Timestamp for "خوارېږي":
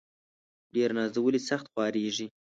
1.71-2.27